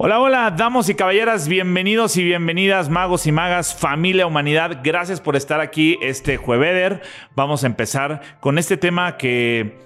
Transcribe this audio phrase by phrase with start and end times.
[0.00, 4.78] Hola, hola, damos y caballeras, bienvenidos y bienvenidas, magos y magas, familia humanidad.
[4.84, 7.02] Gracias por estar aquí este jueveder.
[7.34, 9.76] Vamos a empezar con este tema que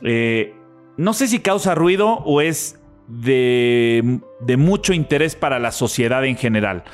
[0.00, 0.54] eh,
[0.96, 6.38] no sé si causa ruido o es de, de mucho interés para la sociedad en
[6.38, 6.84] general.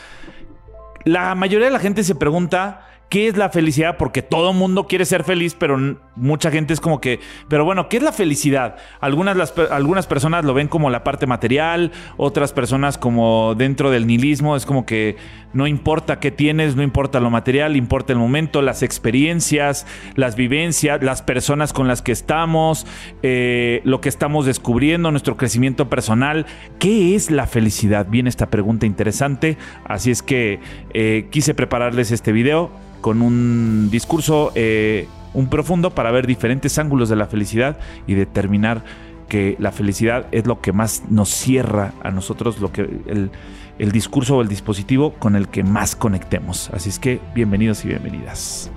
[1.04, 3.96] La mayoría de la gente se pregunta ¿Qué es la felicidad?
[3.96, 5.78] Porque todo mundo quiere ser feliz, pero
[6.16, 8.76] mucha gente es como que, pero bueno, ¿qué es la felicidad?
[9.00, 14.56] Algunas, algunas personas lo ven como la parte material, otras personas como dentro del nihilismo,
[14.56, 15.16] es como que
[15.52, 19.86] no importa qué tienes, no importa lo material, importa el momento, las experiencias,
[20.16, 22.86] las vivencias, las personas con las que estamos,
[23.22, 26.46] eh, lo que estamos descubriendo, nuestro crecimiento personal.
[26.80, 28.08] ¿Qué es la felicidad?
[28.10, 30.58] Viene esta pregunta interesante, así es que
[30.92, 32.72] eh, quise prepararles este video
[33.04, 38.82] con un discurso eh, un profundo para ver diferentes ángulos de la felicidad y determinar
[39.28, 43.30] que la felicidad es lo que más nos cierra a nosotros, lo que el,
[43.78, 46.70] el discurso o el dispositivo con el que más conectemos.
[46.70, 48.70] Así es que bienvenidos y bienvenidas.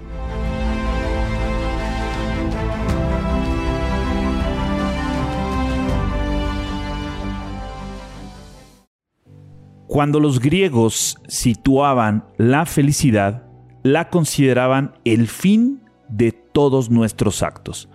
[9.87, 13.46] Cuando los griegos situaban la felicidad,
[13.93, 17.89] la consideraban el fin de todos nuestros actos,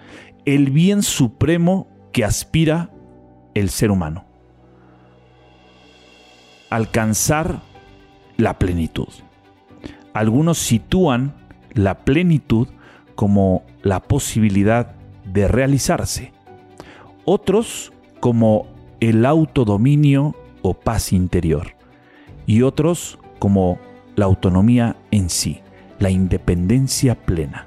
[0.46, 2.90] el bien supremo que aspira
[3.54, 4.24] el ser humano.
[6.70, 7.60] Alcanzar
[8.38, 9.08] la plenitud.
[10.14, 11.34] Algunos sitúan
[11.74, 12.68] la plenitud
[13.14, 14.94] como la posibilidad
[15.26, 16.32] de realizarse.
[17.26, 18.66] Otros como
[19.00, 21.74] el autodominio o paz interior.
[22.46, 23.78] Y otros como
[24.16, 25.60] la autonomía en sí
[25.98, 27.66] la independencia plena.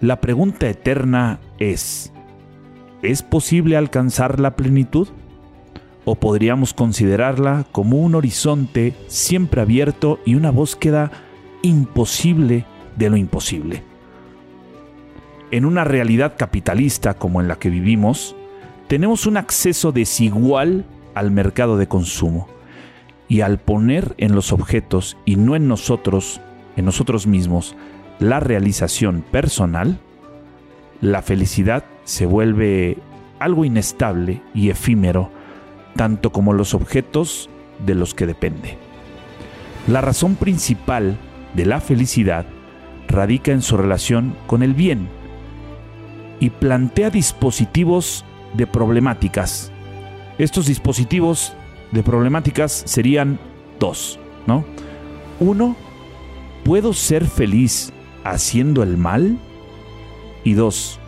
[0.00, 2.12] La pregunta eterna es,
[3.02, 5.08] ¿es posible alcanzar la plenitud?
[6.06, 11.10] ¿O podríamos considerarla como un horizonte siempre abierto y una búsqueda
[11.62, 12.64] imposible
[12.96, 13.82] de lo imposible?
[15.50, 18.34] En una realidad capitalista como en la que vivimos,
[18.88, 20.84] tenemos un acceso desigual
[21.14, 22.48] al mercado de consumo.
[23.28, 26.40] Y al poner en los objetos y no en nosotros
[26.80, 27.76] en nosotros mismos
[28.18, 29.98] la realización personal,
[31.00, 32.98] la felicidad se vuelve
[33.38, 35.30] algo inestable y efímero,
[35.96, 37.48] tanto como los objetos
[37.86, 38.76] de los que depende.
[39.88, 41.16] La razón principal
[41.54, 42.44] de la felicidad
[43.08, 45.08] radica en su relación con el bien
[46.38, 48.24] y plantea dispositivos
[48.54, 49.72] de problemáticas.
[50.38, 51.54] Estos dispositivos
[51.92, 53.38] de problemáticas serían
[53.78, 54.64] dos, ¿no?
[55.40, 55.76] Uno,
[56.64, 57.92] ¿puedo ser feliz
[58.24, 59.38] haciendo el mal?
[60.44, 60.98] Y dos,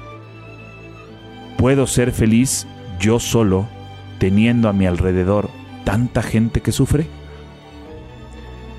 [1.56, 2.66] ¿puedo ser feliz
[3.00, 3.66] yo solo
[4.18, 5.48] teniendo a mi alrededor
[5.84, 7.06] tanta gente que sufre?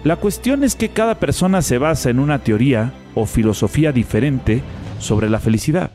[0.04, 4.62] La cuestión es que cada persona se basa en una teoría o filosofía diferente
[5.00, 5.92] sobre la felicidad.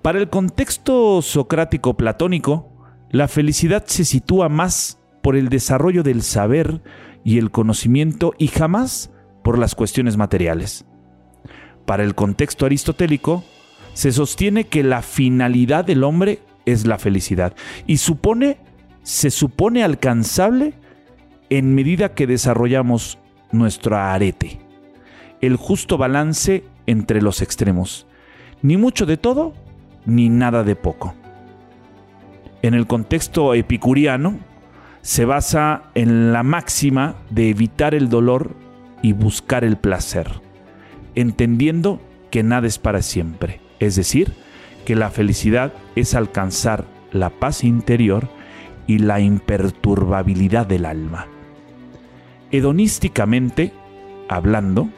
[0.00, 2.70] Para el contexto socrático platónico,
[3.10, 6.82] la felicidad se sitúa más por el desarrollo del saber
[7.24, 9.10] y el conocimiento y jamás
[9.44, 10.84] por las cuestiones materiales.
[11.86, 13.44] Para el contexto aristotélico,
[13.92, 17.54] se sostiene que la finalidad del hombre es la felicidad
[17.86, 18.56] y supone,
[19.04, 20.72] se supone alcanzable
[21.50, 23.18] en medida que desarrollamos
[23.52, 24.60] nuestro arete,
[25.42, 28.06] el justo balance entre los extremos,
[28.62, 29.52] ni mucho de todo,
[30.06, 31.14] ni nada de poco.
[32.62, 34.38] En el contexto epicuriano,
[35.02, 38.63] se basa en la máxima de evitar el dolor
[39.04, 40.40] y buscar el placer,
[41.14, 42.00] entendiendo
[42.30, 44.32] que nada es para siempre, es decir,
[44.86, 48.30] que la felicidad es alcanzar la paz interior
[48.86, 51.26] y la imperturbabilidad del alma.
[52.50, 53.74] Hedonísticamente,
[54.30, 54.88] hablando,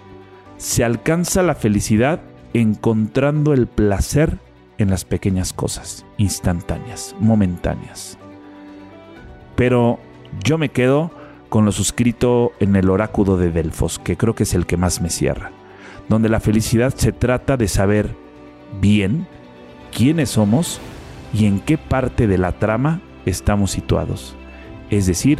[0.56, 2.20] se alcanza la felicidad
[2.54, 4.38] encontrando el placer
[4.78, 8.18] en las pequeñas cosas, instantáneas, momentáneas.
[9.56, 9.98] Pero
[10.44, 11.10] yo me quedo
[11.56, 15.00] con lo suscrito en el oráculo de Delfos, que creo que es el que más
[15.00, 15.52] me cierra,
[16.06, 18.14] donde la felicidad se trata de saber
[18.78, 19.26] bien
[19.90, 20.82] quiénes somos
[21.32, 24.36] y en qué parte de la trama estamos situados.
[24.90, 25.38] Es decir,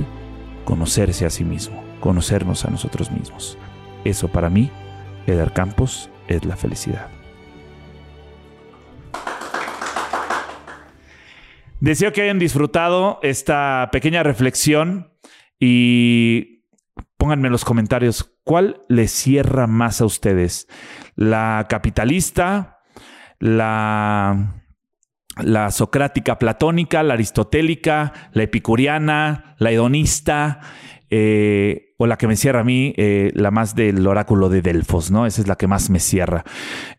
[0.64, 3.58] conocerse a sí mismo, conocernos a nosotros mismos.
[4.04, 4.70] Eso para mí,
[5.26, 7.08] Eder Campos, es la felicidad.
[11.80, 15.10] Deseo que hayan disfrutado esta pequeña reflexión
[15.58, 16.64] y
[17.16, 20.68] pónganme en los comentarios cuál les cierra más a ustedes.
[21.14, 22.80] La capitalista,
[23.38, 24.62] la
[25.42, 30.60] la socrática platónica, la aristotélica, la epicuriana, la hedonista,
[31.10, 35.10] eh, o la que me cierra a mí, eh, la más del oráculo de Delfos,
[35.10, 35.26] ¿no?
[35.26, 36.44] Esa es la que más me cierra.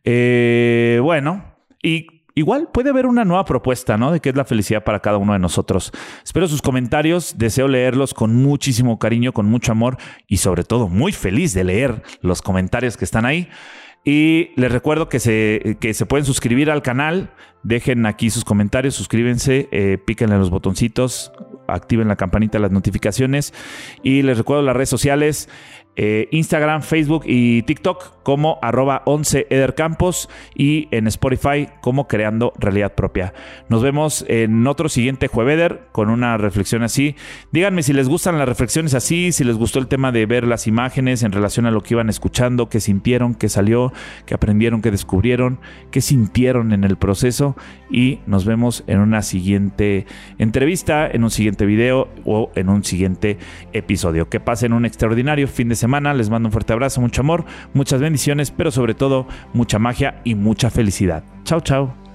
[0.04, 4.12] Eh, bueno, y igual puede haber una nueva propuesta, ¿no?
[4.12, 5.92] De qué es la felicidad para cada uno de nosotros.
[6.24, 9.98] Espero sus comentarios, deseo leerlos con muchísimo cariño, con mucho amor
[10.28, 13.50] y sobre todo muy feliz de leer los comentarios que están ahí.
[14.06, 17.34] Y les recuerdo que se, que se pueden suscribir al canal.
[17.64, 21.34] Dejen aquí sus comentarios, suscríbense, eh, píquenle los botoncitos,
[21.68, 23.52] activen la campanita de las notificaciones.
[24.04, 25.50] Y les recuerdo las redes sociales.
[26.00, 32.94] Eh, Instagram, Facebook y TikTok como arroba 11 edercampos y en Spotify como creando realidad
[32.94, 33.34] propia.
[33.68, 37.16] Nos vemos en otro siguiente jueveder con una reflexión así.
[37.52, 40.68] Díganme si les gustan las reflexiones así, si les gustó el tema de ver las
[40.68, 43.92] imágenes en relación a lo que iban escuchando, qué sintieron, qué salió,
[44.28, 45.60] qué aprendieron, qué descubrieron,
[45.90, 47.56] qué sintieron en el proceso
[47.90, 50.06] y nos vemos en una siguiente
[50.38, 53.40] entrevista, en un siguiente video o en un siguiente
[53.74, 54.30] episodio.
[54.30, 58.02] Que pasen un extraordinario fin de semana les mando un fuerte abrazo, mucho amor, muchas
[58.02, 61.24] bendiciones, pero sobre todo mucha magia y mucha felicidad.
[61.46, 62.07] Chao, chao.